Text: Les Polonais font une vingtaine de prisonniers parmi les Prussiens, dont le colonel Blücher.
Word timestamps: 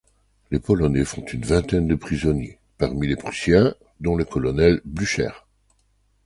Les 0.49 0.57
Polonais 0.59 1.05
font 1.05 1.23
une 1.25 1.45
vingtaine 1.45 1.87
de 1.87 1.93
prisonniers 1.93 2.57
parmi 2.79 3.05
les 3.05 3.15
Prussiens, 3.15 3.75
dont 3.99 4.15
le 4.15 4.25
colonel 4.25 4.81
Blücher. 4.83 5.29